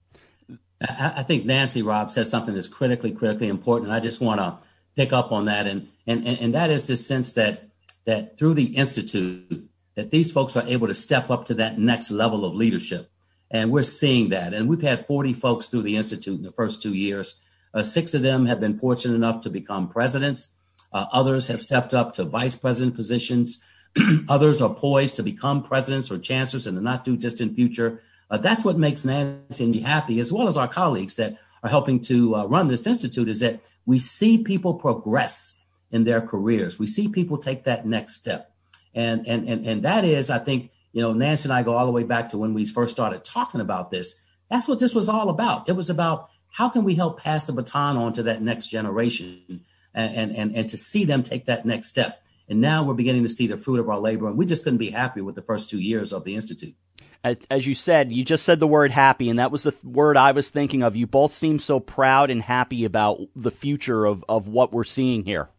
I 0.82 1.24
think 1.24 1.46
Nancy 1.46 1.82
Rob 1.82 2.10
says 2.10 2.30
something 2.30 2.54
that's 2.54 2.68
critically, 2.68 3.12
critically 3.12 3.50
important. 3.50 3.90
And 3.90 3.96
I 3.96 4.00
just 4.00 4.22
want 4.22 4.40
to 4.40 4.58
pick 4.96 5.12
up 5.12 5.32
on 5.32 5.46
that, 5.46 5.68
and 5.68 5.88
and 6.08 6.26
and 6.26 6.54
that 6.54 6.70
is 6.70 6.88
this 6.88 7.06
sense 7.06 7.34
that 7.34 7.70
that 8.06 8.38
through 8.38 8.54
the 8.54 8.78
institute, 8.78 9.70
that 9.96 10.12
these 10.12 10.32
folks 10.32 10.56
are 10.56 10.64
able 10.68 10.88
to 10.88 10.94
step 10.94 11.30
up 11.30 11.46
to 11.46 11.54
that 11.56 11.78
next 11.78 12.12
level 12.12 12.46
of 12.46 12.56
leadership, 12.56 13.12
and 13.52 13.72
we're 13.72 13.84
seeing 13.84 14.30
that. 14.30 14.54
And 14.54 14.70
we've 14.70 14.82
had 14.82 15.06
40 15.06 15.34
folks 15.34 15.68
through 15.68 15.82
the 15.82 15.98
institute 15.98 16.38
in 16.38 16.44
the 16.44 16.52
first 16.52 16.82
two 16.82 16.94
years. 16.94 17.42
Uh, 17.74 17.84
six 17.84 18.14
of 18.14 18.22
them 18.22 18.46
have 18.46 18.60
been 18.60 18.80
fortunate 18.80 19.16
enough 19.16 19.42
to 19.42 19.50
become 19.50 19.90
presidents. 19.90 20.58
Uh, 20.92 21.06
others 21.12 21.48
have 21.48 21.62
stepped 21.62 21.94
up 21.94 22.14
to 22.14 22.24
vice 22.24 22.56
president 22.56 22.96
positions. 22.96 23.64
others 24.30 24.62
are 24.62 24.74
poised 24.74 25.16
to 25.18 25.24
become 25.24 25.62
presidents 25.62 26.12
or 26.12 26.18
chancellors 26.18 26.68
in 26.68 26.76
the 26.76 26.82
not 26.82 27.04
too 27.04 27.18
distant 27.18 27.54
future. 27.56 28.02
Uh, 28.30 28.38
that's 28.38 28.64
what 28.64 28.78
makes 28.78 29.06
Nancy 29.06 29.64
and 29.64 29.74
me 29.74 29.82
happy, 29.82 30.20
as 30.20 30.32
well 30.32 30.48
as 30.48 30.58
our 30.58 30.68
colleagues 30.68 31.16
that 31.16 31.38
are 31.64 31.70
helping 31.70 32.00
to 32.02 32.36
uh, 32.36 32.46
run 32.46 32.68
this 32.68 32.88
institute, 32.88 33.28
is 33.28 33.40
that 33.40 33.60
we 33.86 33.98
see 33.98 34.44
people 34.44 34.76
progress 34.76 35.62
in 35.92 36.04
their 36.04 36.22
careers. 36.22 36.78
We 36.78 36.88
see 36.88 37.10
people 37.10 37.38
take 37.38 37.64
that 37.64 37.86
next 37.86 38.16
step. 38.16 38.52
And, 38.94 39.28
and, 39.28 39.48
and, 39.48 39.66
and 39.66 39.84
that 39.84 40.06
is, 40.06 40.30
I 40.30 40.40
think, 40.40 40.72
you 40.94 41.02
know, 41.02 41.14
Nancy 41.14 41.48
and 41.48 41.54
I 41.54 41.64
go 41.64 41.76
all 41.76 41.86
the 41.86 41.92
way 41.92 42.04
back 42.04 42.30
to 42.30 42.38
when 42.38 42.54
we 42.54 42.66
first 42.66 42.94
started 42.94 43.24
talking 43.24 43.62
about 43.62 43.92
this. 43.92 44.26
That's 44.50 44.68
what 44.68 44.80
this 44.80 44.96
was 44.96 45.10
all 45.10 45.30
about. 45.30 45.70
It 45.70 45.76
was 45.76 45.90
about 45.90 46.30
how 46.52 46.70
can 46.70 46.84
we 46.84 46.96
help 46.96 47.20
pass 47.20 47.46
the 47.46 47.54
baton 47.54 47.98
on 47.98 48.14
to 48.14 48.24
that 48.24 48.42
next 48.42 48.68
generation 48.68 49.62
and, 49.94 50.36
and, 50.36 50.56
and 50.56 50.70
to 50.70 50.78
see 50.78 51.06
them 51.06 51.22
take 51.24 51.46
that 51.46 51.66
next 51.66 51.88
step. 51.88 52.24
And 52.48 52.62
now 52.62 52.84
we're 52.84 52.96
beginning 52.96 53.24
to 53.24 53.30
see 53.30 53.46
the 53.46 53.58
fruit 53.58 53.80
of 53.80 53.90
our 53.90 54.00
labor. 54.00 54.28
And 54.28 54.38
we 54.38 54.46
just 54.46 54.64
couldn't 54.64 54.80
be 54.80 54.90
happy 54.90 55.22
with 55.22 55.36
the 55.36 55.44
first 55.44 55.70
two 55.70 55.80
years 55.80 56.12
of 56.12 56.24
the 56.24 56.36
Institute. 56.36 56.74
As, 57.24 57.38
as 57.52 57.68
you 57.68 57.76
said, 57.76 58.14
you 58.14 58.24
just 58.24 58.46
said 58.46 58.60
the 58.60 58.68
word 58.68 58.92
happy, 58.92 59.30
and 59.30 59.40
that 59.40 59.52
was 59.52 59.64
the 59.64 59.72
th- 59.72 59.84
word 59.84 60.16
I 60.16 60.32
was 60.32 60.50
thinking 60.50 60.84
of. 60.84 60.96
You 60.96 61.06
both 61.06 61.34
seem 61.34 61.60
so 61.60 61.80
proud 61.80 62.32
and 62.32 62.42
happy 62.42 62.86
about 62.86 63.20
the 63.36 63.52
future 63.52 64.06
of, 64.06 64.24
of 64.30 64.48
what 64.48 64.72
we're 64.72 64.86
seeing 64.86 65.26
here. 65.26 65.50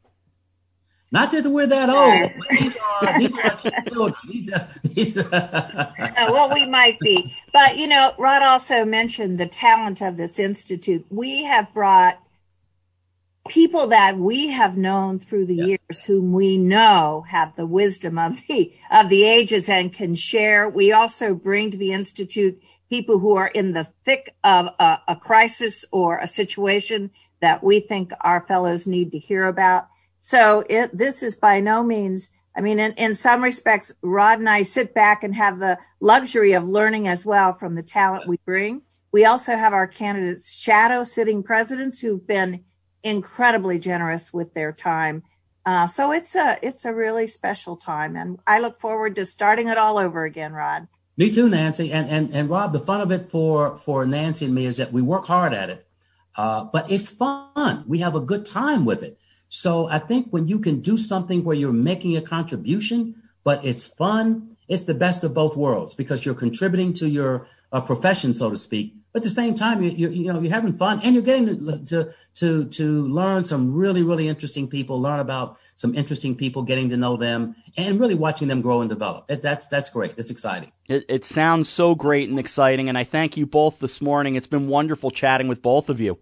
Not 1.13 1.33
that 1.33 1.45
we're 1.45 1.67
that 1.67 1.91
old, 1.91 2.31
these 2.51 2.77
are, 3.03 3.19
these 3.19 3.35
are 3.37 3.57
children. 3.57 4.15
These 4.29 4.53
are, 4.53 4.69
these 4.85 5.17
are 5.19 5.29
uh, 5.33 6.31
well, 6.31 6.51
we 6.55 6.67
might 6.67 7.01
be. 7.01 7.35
But, 7.53 7.77
you 7.77 7.89
know, 7.89 8.15
Rod 8.17 8.43
also 8.43 8.85
mentioned 8.85 9.39
the 9.39 9.47
talent 9.47 10.01
of 10.01 10.17
this 10.17 10.39
institute. 10.39 11.05
We 11.11 11.45
have 11.45 11.75
brought 11.75 12.23
people 13.51 13.89
that 13.89 14.17
we 14.17 14.47
have 14.47 14.77
known 14.77 15.19
through 15.19 15.45
the 15.45 15.57
yeah. 15.57 15.65
years 15.65 16.05
whom 16.05 16.33
we 16.33 16.57
know 16.57 17.25
have 17.29 17.57
the 17.57 17.67
wisdom 17.67 18.17
of 18.17 18.41
the 18.47 18.73
of 18.93 19.09
the 19.09 19.25
ages 19.25 19.69
and 19.69 19.93
can 19.93 20.15
share 20.15 20.69
we 20.69 20.93
also 20.93 21.35
bring 21.35 21.69
to 21.69 21.77
the 21.77 21.93
institute 21.93 22.63
people 22.89 23.19
who 23.19 23.37
are 23.37 23.49
in 23.49 23.73
the 23.73 23.85
thick 24.05 24.37
of 24.45 24.67
a, 24.79 24.99
a 25.09 25.17
crisis 25.17 25.85
or 25.91 26.19
a 26.19 26.29
situation 26.29 27.11
that 27.41 27.65
we 27.65 27.81
think 27.81 28.13
our 28.21 28.47
fellows 28.47 28.87
need 28.87 29.11
to 29.11 29.19
hear 29.19 29.47
about 29.47 29.89
so 30.21 30.63
it, 30.71 30.97
this 30.97 31.21
is 31.21 31.35
by 31.35 31.59
no 31.61 31.83
means 31.83 32.31
I 32.57 32.63
mean, 32.63 32.81
in, 32.81 32.93
in 32.95 33.15
some 33.15 33.45
respects, 33.45 33.93
Rod 34.03 34.41
and 34.41 34.49
I 34.49 34.63
sit 34.63 34.93
back 34.93 35.23
and 35.23 35.37
have 35.37 35.61
the 35.61 35.79
luxury 36.01 36.53
of 36.53 36.65
learning 36.65 37.07
as 37.07 37.25
well 37.25 37.53
from 37.53 37.77
the 37.77 37.83
talent 37.83 38.27
we 38.27 38.39
bring. 38.45 38.83
We 39.13 39.25
also 39.25 39.57
have 39.57 39.73
our 39.73 39.87
candidates 39.87 40.53
shadow 40.61 41.05
sitting 41.05 41.45
presidents 41.45 42.01
who've 42.01 42.27
been 42.27 42.65
incredibly 43.03 43.79
generous 43.79 44.33
with 44.33 44.55
their 44.55 44.73
time. 44.73 45.23
Uh, 45.67 45.87
so 45.87 46.11
it's 46.13 46.35
a 46.35 46.59
it's 46.63 46.85
a 46.85 46.95
really 46.95 47.27
special 47.27 47.77
time, 47.77 48.17
and 48.17 48.39
I 48.47 48.61
look 48.61 48.81
forward 48.81 49.15
to 49.17 49.27
starting 49.27 49.69
it 49.69 49.79
all 49.79 49.99
over 49.99 50.25
again, 50.25 50.53
Rod. 50.53 50.89
Me 51.17 51.31
too, 51.31 51.49
Nancy. 51.49 51.93
And 51.93 52.09
and 52.09 52.35
and 52.35 52.49
Rob, 52.49 52.73
the 52.73 52.81
fun 52.81 53.01
of 53.01 53.11
it 53.11 53.29
for 53.29 53.77
for 53.77 54.07
Nancy 54.07 54.47
and 54.47 54.55
me 54.55 54.67
is 54.67 54.79
that 54.79 54.93
we 54.93 55.03
work 55.03 55.27
hard 55.27 55.53
at 55.53 55.69
it, 55.69 55.87
uh, 56.37 56.65
but 56.65 56.91
it's 56.91 57.11
fun. 57.11 57.85
We 57.87 57.99
have 57.99 58.15
a 58.15 58.21
good 58.21 58.47
time 58.47 58.85
with 58.85 59.03
it. 59.03 59.19
So 59.51 59.89
I 59.89 59.99
think 59.99 60.29
when 60.31 60.49
you 60.49 60.61
can 60.61 60.81
do 60.81 60.97
something 60.97 61.45
where 61.45 61.57
you're 61.57 61.73
making 61.73 62.17
a 62.17 62.23
contribution, 62.23 63.17
but 63.45 63.65
it's 63.65 63.87
fun, 63.87 64.57
it's 64.69 64.85
the 64.85 64.95
best 64.95 65.25
of 65.25 65.35
both 65.35 65.57
worlds 65.57 65.95
because 65.95 66.25
you're 66.25 66.37
contributing 66.37 66.93
to 66.95 67.09
your 67.09 67.47
uh, 67.73 67.81
profession, 67.81 68.33
so 68.33 68.49
to 68.51 68.57
speak, 68.57 68.95
but 69.13 69.21
at 69.21 69.25
the 69.25 69.31
same 69.31 69.55
time, 69.55 69.83
you, 69.83 69.91
you, 69.91 70.09
you 70.09 70.33
know, 70.33 70.41
you're 70.41 70.53
having 70.53 70.73
fun 70.73 71.01
and 71.03 71.15
you're 71.15 71.25
getting 71.25 71.47
to, 71.47 71.85
to, 71.87 72.13
to, 72.35 72.65
to 72.67 73.09
learn 73.09 73.45
some 73.45 73.75
really, 73.75 74.03
really 74.03 74.29
interesting 74.29 74.69
people, 74.69 75.01
learn 75.01 75.21
about 75.21 75.59
some 75.77 75.95
interesting 75.95 76.37
people, 76.37 76.63
getting 76.63 76.89
to 76.91 76.97
know 76.97 77.17
them 77.17 77.57
and 77.77 77.99
really 77.99 78.15
watching 78.15 78.49
them 78.49 78.61
grow 78.61 78.81
and 78.81 78.89
develop. 78.89 79.25
It, 79.29 79.43
that's, 79.43 79.67
that's 79.67 79.91
great. 79.91 80.17
That's 80.17 80.31
exciting. 80.31 80.73
It, 80.87 81.05
it 81.09 81.25
sounds 81.25 81.69
so 81.69 81.95
great 81.95 82.29
and 82.29 82.39
exciting. 82.39 82.89
And 82.89 82.97
I 82.97 83.05
thank 83.05 83.37
you 83.37 83.47
both 83.47 83.81
this 83.81 84.01
morning. 84.01 84.37
It's 84.37 84.47
been 84.47 84.69
wonderful 84.69 85.11
chatting 85.11 85.49
with 85.49 85.63
both 85.63 85.89
of 85.89 86.01
you. 86.01 86.19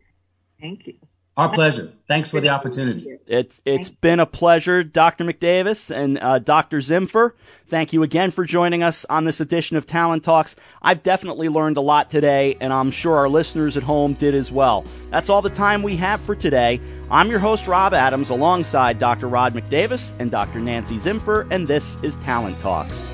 Thank 0.61 0.87
you. 0.87 0.95
Our 1.39 1.49
pleasure. 1.49 1.93
Thanks 2.09 2.31
for 2.31 2.41
the 2.41 2.49
opportunity. 2.49 3.17
It's 3.29 3.63
it's 3.65 3.89
been 3.89 4.19
a 4.19 4.27
pleasure, 4.27 4.83
Dr. 4.83 5.23
McDavis 5.23 5.95
and 5.95 6.19
uh, 6.19 6.41
Dr. 6.41 6.79
Zimpher. 6.79 7.31
Thank 7.69 7.93
you 7.93 8.03
again 8.03 8.33
for 8.33 8.45
joining 8.45 8.83
us 8.83 9.05
on 9.05 9.25
this 9.25 9.41
edition 9.41 9.77
of 9.77 9.87
Talent 9.87 10.25
Talks. 10.25 10.57
I've 10.83 11.05
definitely 11.05 11.49
learned 11.49 11.77
a 11.77 11.81
lot 11.81 12.11
today, 12.11 12.57
and 12.61 12.73
I'm 12.73 12.91
sure 12.91 13.17
our 13.17 13.29
listeners 13.29 13.77
at 13.77 13.85
home 13.85 14.15
did 14.15 14.35
as 14.35 14.51
well. 14.51 14.85
That's 15.11 15.31
all 15.31 15.41
the 15.41 15.49
time 15.49 15.85
we 15.85 15.95
have 15.97 16.21
for 16.21 16.35
today. 16.35 16.81
I'm 17.09 17.31
your 17.31 17.39
host, 17.39 17.69
Rob 17.69 17.95
Adams, 17.95 18.31
alongside 18.31 18.99
Dr. 18.99 19.29
Rod 19.29 19.55
McDavis 19.55 20.15
and 20.19 20.33
Dr. 20.33 20.59
Nancy 20.59 20.97
Zimpher, 20.97 21.47
and 21.53 21.69
this 21.69 22.03
is 22.03 22.17
Talent 22.17 22.59
Talks. 22.59 23.13